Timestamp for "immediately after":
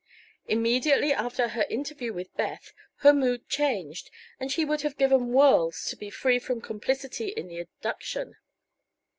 0.47-1.49